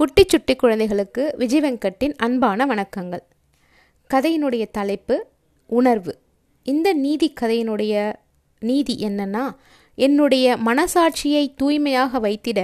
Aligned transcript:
குட்டி 0.00 0.22
சுட்டி 0.26 0.54
குழந்தைகளுக்கு 0.56 1.22
விஜய் 1.40 1.60
வெங்கட்டின் 1.60 2.12
அன்பான 2.26 2.66
வணக்கங்கள். 2.70 3.22
கதையினுடைய 4.10 4.64
தலைப்பு 4.76 5.16
உணர்வு. 5.78 6.12
இந்த 6.72 6.92
நீதி 6.92 7.28
கதையினுடைய 7.40 8.12
நீதி 8.60 8.94
என்னன்னா 9.08 9.42
என்னுடைய 9.94 10.56
மனசாட்சியை 10.68 11.42
தூய்மையாக 11.56 12.20
வைத்திட 12.26 12.62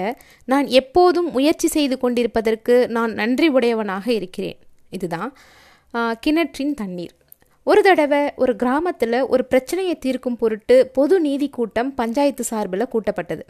நான் 0.53 0.67
எப்போதும் 0.80 1.29
முயற்சி 1.37 1.69
செய்து 1.77 1.99
கொண்டிருப்பதற்கு 1.99 2.77
நான் 2.97 3.13
நன்றி 3.21 3.51
உடையவனாக 3.59 4.07
இருக்கிறேன். 4.13 4.59
இதுதான் 4.91 5.37
கிணற்றின் 6.21 6.75
தண்ணீர். 6.81 7.15
ஒரு 7.65 7.83
தடவை 7.83 8.23
ஒரு 8.37 8.55
கிராமத்தில் 8.57 9.21
ஒரு 9.35 9.45
பிரச்சனையை 9.45 9.97
தீர்க்கும் 9.99 10.41
பொருட்டு 10.43 10.79
பொது 10.99 11.21
நீதி 11.29 11.51
கூட்டம் 11.59 11.95
பஞ்சாயத்து 11.95 12.45
சார்பில் 12.53 12.91
கூட்டப்பட்டது. 12.95 13.47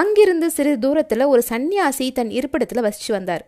அங்கிருந்து 0.00 0.46
சிறிது 0.50 0.78
தூரத்தில் 0.78 1.24
ஒரு 1.32 1.42
சன்னியாசி 1.48 2.06
தன் 2.12 2.30
இருப்பிடத்தில் 2.30 2.84
வசிச்சு 2.86 3.10
வந்தார். 3.10 3.42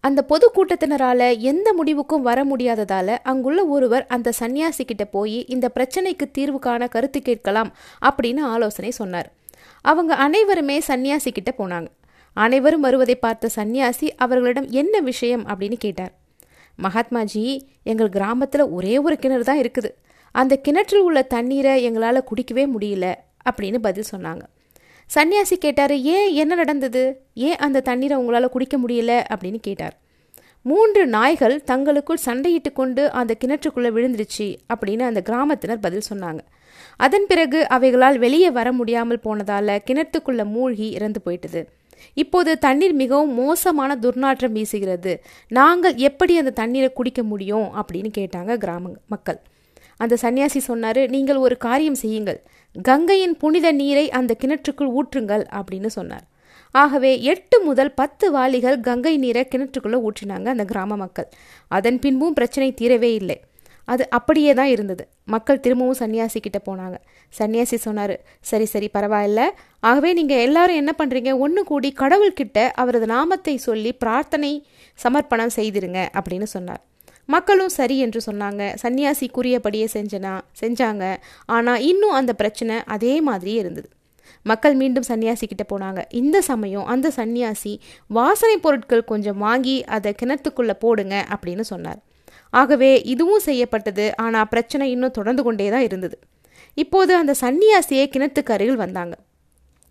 அந்த 0.00 0.20
பொது 0.30 0.46
கூட்டத்தினரால் 0.54 1.28
எந்த 1.50 1.68
முடிவுக்கும் 1.78 2.24
வர 2.28 2.38
முடியாததால் 2.44 3.12
அங்குள்ள 3.30 3.60
ஒருவர் 3.74 4.04
அந்த 4.06 4.32
சன்னியாசி 4.40 4.84
கிட்ட 4.84 5.04
போய் 5.04 5.38
இந்த 5.54 5.66
பிரச்சனைக்கு 5.76 6.26
தீர்வு 6.32 6.58
காண 6.58 6.88
கருத்து 6.94 7.20
கேட்கலாம் 7.22 7.70
அப்படின்னு 8.08 8.42
ஆலோசனை 8.54 8.90
சொன்னார். 8.90 9.28
அவங்க 9.84 10.14
அனைவருமே 10.26 10.78
சன்னியாசி 10.88 11.32
கிட்ட 11.32 11.52
போனாங்க. 11.58 11.88
அனைவரும் 12.36 12.84
வருவதை 12.86 13.16
பார்த்த 13.16 13.50
சன்னியாசி 13.56 14.08
அவர்களிடம் 14.16 14.68
என்ன 14.80 15.00
விஷயம் 15.10 15.46
அப்படின்னு 15.46 15.78
கேட்டார். 15.84 16.12
மகாத்மாஜி 16.78 17.44
எங்கள் 17.82 18.14
கிராமத்தில் 18.18 18.64
ஒரே 18.68 18.94
ஒரு 18.98 19.18
கிணறு 19.18 19.44
தான் 19.44 19.62
இருக்குது. 19.62 19.92
அந்த 20.34 20.54
கிணற்றில் 20.56 21.04
உள்ள 21.08 21.22
தண்ணீரை 21.34 21.74
எங்களால் 21.82 22.28
குடிக்கவே 22.30 22.66
முடியல 22.74 23.06
அப்படின்னு 23.50 23.78
பதில் 23.78 24.10
சொன்னாங்க. 24.12 24.44
சன்னியாசி 25.14 25.54
கேட்டார் 25.54 25.96
ஏன் 25.96 26.34
என்ன 26.34 26.54
நடந்தது? 26.54 27.20
ஏன் 27.34 27.56
அந்த 27.56 27.80
தண்ணீரை 27.80 28.16
உங்களால் 28.16 28.48
குடிக்க 28.48 28.78
முடியல? 28.78 29.24
அப்படின்னு 29.34 29.58
கேட்டார். 29.60 29.98
மூன்று 30.62 31.06
நாய்கள் 31.06 31.64
தங்களுக்குள் 31.64 32.18
சண்டையிட்டு 32.26 32.72
கொண்டு 32.74 33.10
அந்த 33.10 33.36
கிணற்றுக்குள்ளே 33.44 33.90
விழுந்துருச்சு 33.90 34.56
அப்படின்னு 34.74 34.98
அந்த 34.98 35.22
கிராமத்தினர் 35.24 35.80
பதில் 35.80 36.02
சொன்னாங்க. 36.10 36.38
அதன் 36.96 37.24
பிறகு 37.28 37.66
அவைகளால் 37.70 38.18
வெளியே 38.18 38.50
வர 38.50 38.72
முடியாமல் 38.72 39.20
போனதால் 39.20 39.66
கிணத்துக்குள்ளே 39.66 40.44
மூழ்கி 40.44 40.90
இறந்து 40.90 41.20
போயிட்டது. 41.20 41.68
இப்போது 42.14 42.58
தண்ணீர் 42.58 42.92
மிகவும் 42.92 43.34
மோசமான 43.34 43.98
துர்நாற்றம் 44.00 44.54
வீசுகிறது. 44.54 45.16
நாங்கள் 45.48 45.94
எப்படி 45.94 46.38
அந்த 46.38 46.50
தண்ணீரை 46.50 46.92
குடிக்க 46.92 47.22
முடியும்? 47.22 47.68
அப்படின்னு 47.74 48.10
கேட்டாங்க 48.18 48.56
கிராம 48.56 48.90
மக்கள். 49.06 49.38
அந்த 50.00 50.14
சன்னியாசி 50.22 50.60
சொன்னாரு 50.68 51.02
நீங்கள் 51.14 51.42
ஒரு 51.46 51.56
காரியம் 51.66 52.00
செய்யுங்கள். 52.04 52.40
கங்கையின் 52.76 53.36
புனித 53.42 53.66
நீரை 53.82 54.06
அந்த 54.18 54.32
கிணற்றுக்குள் 54.42 54.94
ஊற்றுங்கள் 54.98 55.44
அப்படின்னு 55.58 55.90
சொன்னார். 55.98 56.24
ஆகவே 56.74 57.10
எட்டு 57.32 57.56
முதல் 57.66 57.92
பத்து 58.00 58.26
வாளிகள் 58.36 58.78
கங்கை 58.86 59.12
நீரை 59.24 59.42
கிணற்றுக்குள்ளே 59.52 59.98
ஊற்றினாங்க 60.06 60.48
அந்த 60.54 60.64
கிராம 60.72 60.96
மக்கள். 61.02 61.28
அதன் 61.76 61.98
பின்பும் 62.04 62.36
பிரச்சனை 62.38 62.68
தீரவே 62.80 63.10
இல்லை. 63.20 63.38
அது 63.92 64.04
அப்படியே 64.16 64.52
தான் 64.58 64.70
இருந்தது. 64.74 65.04
மக்கள் 65.34 65.62
திரும்பவும் 65.64 65.98
சன்னியாசி 66.00 66.38
கிட்ட 66.40 66.58
போனாங்க. 66.68 66.96
சன்னியாசி 67.38 67.76
சொன்னார் 67.84 68.14
சரி 68.50 68.66
சரி 68.72 68.88
பரவாயில்ல. 68.96 69.40
ஆகவே 69.90 70.10
நீங்கள் 70.18 70.42
எல்லாரும் 70.46 70.80
என்ன 70.82 70.92
பண்ணுறீங்க 71.00 71.32
ஒன்று 71.44 71.62
கூடி 71.70 71.90
கடவுள்கிட்ட 72.02 72.58
அவரது 72.82 73.08
நாமத்தை 73.14 73.54
சொல்லி 73.68 73.92
பிரார்த்தனை 74.02 74.52
சமர்ப்பணம் 75.04 75.56
செய்திருங்க 75.58 76.00
அப்படின்னு 76.18 76.48
சொன்னார். 76.56 76.82
மக்களும் 77.26 77.68
சரி 77.68 77.98
என்று 77.98 78.20
சொன்னாங்க. 78.26 78.62
சன்னியாசி 78.82 79.26
கூறியபடியே 79.30 79.88
செஞ்சனா 79.92 80.40
செஞ்சாங்க. 80.60 81.04
ஆனால் 81.46 81.80
இன்னும் 81.80 82.10
அந்த 82.10 82.32
பிரச்சனை 82.32 82.76
அதே 82.84 83.20
மாதிரியே 83.20 83.58
இருந்தது. 83.58 83.88
மக்கள் 84.42 84.74
மீண்டும் 84.74 85.06
சன்னியாசி 85.08 85.46
கிட்ட 85.46 85.64
போனாங்க. 85.72 86.00
இந்த 86.10 86.40
சமயம் 86.40 86.84
அந்த 86.84 87.12
சன்னியாசி 87.16 87.72
வாசனை 88.06 88.56
பொருட்கள் 88.58 89.04
கொஞ்சம் 89.04 89.38
வாங்கி 89.38 89.84
அதை 89.84 90.14
கிணத்துக்குள்ளே 90.22 90.76
போடுங்க 90.78 91.26
அப்படின்னு 91.34 91.60
சொன்னார். 91.60 92.00
ஆகவே 92.50 92.90
இதுவும் 93.02 93.46
செய்யப்பட்டது. 93.48 94.06
ஆனால் 94.16 94.48
பிரச்சனை 94.48 94.90
இன்னும் 94.90 95.10
தொடர்ந்து 95.10 95.42
கொண்டே 95.42 95.68
தான் 95.70 95.86
இருந்தது. 95.88 96.18
இப்போது 96.74 97.12
அந்த 97.14 97.34
சன்னியாசியே 97.40 98.04
கிணத்துக்கு 98.14 98.54
அருகில் 98.56 98.82
வந்தாங்க. 98.84 99.14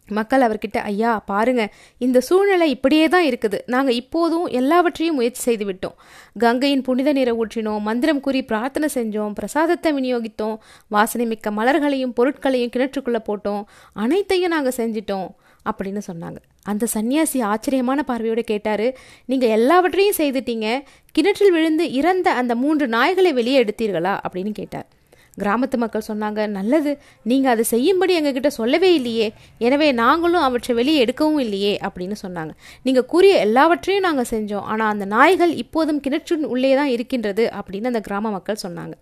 மக்கள் 0.09 0.41
அவர்கிட்ட 0.41 0.77
ஐயா 0.77 1.19
பாருங்க 1.19 1.73
இந்த 1.97 2.19
சூழ்நிலை 2.19 2.69
இப்படியே 2.69 3.07
தான் 3.07 3.25
இருக்குது. 3.25 3.59
நாங்கள் 3.65 3.93
இப்போதும் 3.93 4.45
எல்லாவற்றையும் 4.45 5.15
முயற்சி 5.15 5.41
செய்து 5.41 5.65
விட்டோம். 5.65 5.95
கங்கையின் 6.37 6.81
புனித 6.81 7.13
நீரை 7.13 7.33
ஊற்றினோம் 7.33 7.79
மந்திரம் 7.79 8.19
கூறி 8.19 8.43
பிரார்த்தனை 8.43 8.89
செஞ்சோம் 8.93 9.33
பிரசாதத்தை 9.33 9.93
விநியோகித்தோம் 9.93 10.57
வாசனை 10.87 11.25
மிக்க 11.25 11.51
மலர்களையும் 11.51 12.13
பொருட்களையும் 12.13 12.73
கிணற்றுக்குள்ளே 12.75 13.21
போட்டோம் 13.29 13.63
அனைத்தையும் 13.93 14.53
நாங்கள் 14.55 14.77
செஞ்சிட்டோம் 14.77 15.29
அப்படின்னு 15.71 16.01
சொன்னாங்க. 16.07 16.37
அந்த 16.63 16.87
சன்னியாசி 16.93 17.43
ஆச்சரியமான 17.43 18.03
பார்வையோடு 18.03 18.43
கேட்டார் 18.43 18.97
நீங்கள் 19.25 19.49
எல்லாவற்றையும் 19.49 20.17
செய்துட்டீங்க. 20.17 20.79
கிணற்றில் 21.11 21.51
விழுந்து 21.51 21.91
இறந்த 21.91 22.31
அந்த 22.31 22.55
மூன்று 22.55 22.87
நாய்களை 22.87 23.33
வெளியே 23.33 23.63
எடுத்தீர்களா? 23.63 24.19
அப்படின்னு 24.25 24.51
கேட்டார். 24.51 24.87
கிராமத்து 25.37 25.77
மக்கள் 25.83 26.05
சொன்னாங்க 26.09 26.41
நல்லது 26.57 26.91
நீங்கள் 27.31 27.53
அதை 27.53 27.63
செய்யும்படி 27.71 28.13
எங்ககிட்ட 28.19 28.49
சொல்லவே 28.59 28.89
இல்லையே 28.99 29.27
எனவே 29.67 29.87
நாங்களும் 30.01 30.45
அவற்றை 30.47 30.73
வெளியே 30.79 30.99
எடுக்கவும் 31.05 31.41
இல்லையே 31.45 31.73
அப்படின்னு 31.87 32.17
சொன்னாங்க. 32.23 32.53
நீங்கள் 32.87 33.07
கூறிய 33.13 33.33
எல்லாவற்றையும் 33.45 34.05
நாங்கள் 34.07 34.29
செஞ்சோம் 34.33 34.67
ஆனால் 34.73 34.91
அந்த 34.93 35.07
நாய்கள் 35.15 35.53
இப்போதும் 35.63 36.01
கிணற்றின் 36.05 36.47
உள்ளே 36.53 36.71
தான் 36.79 36.93
இருக்கின்றது 36.95 37.45
அப்படின்னு 37.59 37.91
அந்த 37.93 38.03
கிராம 38.07 38.31
மக்கள் 38.37 38.63
சொன்னாங்க. 38.65 38.95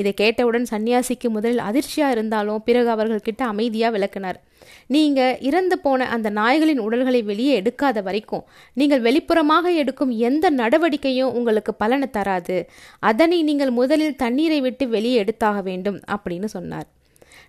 இதை 0.00 0.12
கேட்டவுடன் 0.22 0.70
சன்னியாசிக்கு 0.72 1.30
முதலில் 1.38 1.66
அதிர்ச்சியாக 1.70 2.16
இருந்தாலும் 2.16 2.62
பிறகு 2.68 2.90
அவர்கள்கிட்ட 2.96 3.44
அமைதியாக 3.54 3.94
விளக்கினார். 3.96 4.40
நீங்கள் 4.86 5.38
இறந்து 5.40 5.78
போன 5.78 6.08
அந்த 6.08 6.30
நாய்களின் 6.30 6.78
உடல்களை 6.78 7.22
வெளியே 7.22 7.62
எடுக்காத 7.62 8.02
வரைக்கும் 8.02 8.44
நீங்கள் 8.74 9.02
வெளிப்புறமாக 9.02 9.74
எடுக்கும் 9.74 10.10
எந்த 10.10 10.50
நடவடிக்கையும் 10.50 11.32
உங்களுக்கு 11.32 11.74
பலனை 11.74 12.10
தராது. 12.10 12.68
அதனை 13.00 13.42
நீங்கள் 13.42 13.70
முதலில் 13.70 14.16
தண்ணீரை 14.16 14.60
விட்டு 14.60 14.88
வெளியே 14.88 15.24
எடுத்தாக 15.24 15.62
வேண்டும் 15.62 16.00
அப்படின்னு 16.08 16.44
சொன்னார். 16.44 16.88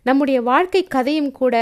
நம்முடைய 0.03 0.41
வாழ்க்கை 0.41 0.83
கதையும் 0.83 1.31
கூட 1.31 1.55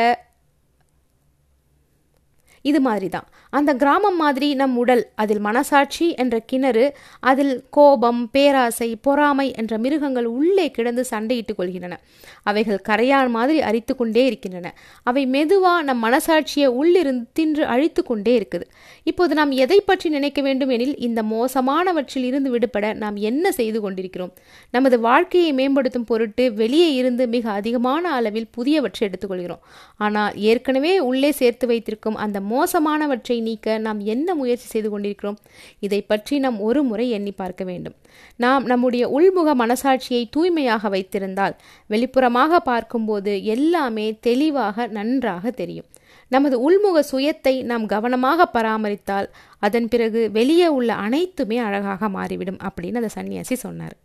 இது 2.61 2.81
மாதிரி 2.81 3.09
தான் 3.09 3.27
அந்த 3.49 3.73
கிராமம் 3.73 4.15
மாதிரி 4.15 4.55
நம் 4.55 4.75
உடல் 4.77 5.03
அதில் 5.15 5.39
மனசாட்சி 5.39 6.13
என்ற 6.15 6.39
கிணறு 6.39 6.85
அதில் 7.19 7.63
கோபம் 7.69 8.29
பேராசை 8.31 8.95
பொறாமை 9.01 9.53
என்ற 9.55 9.77
மிருகங்கள் 9.77 10.25
உள்ளே 10.25 10.71
கிடந்து 10.71 11.05
சண்டையிட்டுக் 11.11 11.59
கொள்கின்றன. 11.59 11.95
அவைகள் 12.43 12.81
கரையான் 12.89 13.27
மாதிரி 13.27 13.61
அரித்து 13.61 13.95
கொண்டே 13.95 14.25
இருக்கின்றன. 14.25 14.73
அவை 15.03 15.23
மெதுவா 15.27 15.81
நம் 15.81 16.03
மனசாட்சியை 16.03 16.65
உள்ளிருந்து 16.65 17.25
தின்று 17.33 17.65
அழித்து 17.65 18.03
கொண்டே 18.03 18.33
இருக்குது. 18.39 18.65
இப்போது 19.03 19.33
நாம் 19.33 19.51
எதை 19.51 19.79
பற்றி 19.81 20.09
நினைக்க 20.09 20.41
வேண்டும் 20.41 20.69
எனில் 20.69 20.95
இந்த 20.97 21.23
மோசமானவற்றில் 21.23 22.23
இருந்து 22.23 22.49
விடுபட 22.49 22.93
நாம் 22.93 23.15
என்ன 23.15 23.51
செய்து 23.51 23.81
கொண்டிருக்கிறோம்? 23.81 24.33
நமது 24.69 24.99
வாழ்க்கையை 24.99 25.53
மேம்படுத்தும் 25.53 26.05
பொருட்டு 26.05 26.53
வெளியே 26.53 26.93
இருந்து 26.93 27.27
மிக 27.27 27.51
அதிகமான 27.51 28.11
அளவில் 28.11 28.49
புதியவற்றை 28.57 29.03
எடுத்துக்கொள்கிறோம் 29.07 29.63
ஆனால் 29.97 30.35
ஏற்கனவே 30.35 30.99
உள்ளே 30.99 31.31
சேர்த்து 31.31 31.67
வைத்திருக்கும் 31.67 32.15
அந்த 32.15 32.39
மோசமானவற்றை 32.51 33.37
நீக்க 33.41 33.77
நாம் 33.77 33.99
என்ன 34.13 34.35
முயற்சி 34.35 34.67
செய்து 34.73 34.89
கொண்டிருக்கிறோம்? 34.89 35.37
இதை 35.79 35.99
பற்றி 36.01 36.35
நாம் 36.39 36.57
ஒரு 36.59 36.81
முறை 36.83 37.05
எண்ணி 37.09 37.31
பார்க்க 37.31 37.63
வேண்டும். 37.63 37.95
நாம் 38.35 38.65
நம்முடைய 38.65 39.05
உள்முக 39.17 39.49
மனசாட்சியை 39.63 40.23
தூய்மையாக 40.29 40.89
வைத்திருந்தால் 40.89 41.55
வெளிப்புறமாக 41.89 42.61
பார்க்கும்போது 42.71 43.33
எல்லாமே 43.55 44.07
தெளிவாக 44.19 44.87
நன்றாக 44.97 45.51
தெரியும். 45.51 45.87
நமது 46.31 46.55
உள்முக 46.65 46.97
சுயத்தை 47.11 47.53
நாம் 47.63 47.85
கவனமாக 47.85 48.45
பராமரித்தால் 48.53 49.27
அதன் 49.59 49.87
பிறகு 49.87 50.21
வெளியே 50.31 50.67
உள்ள 50.67 50.89
அனைத்துமே 51.05 51.57
அழகாக 51.67 52.09
மாறிவிடும் 52.09 52.61
அப்படின்னு 52.67 53.01
அந்த 53.01 53.11
சன்னியாசி 53.15 53.55
சொன்னார். 53.65 53.95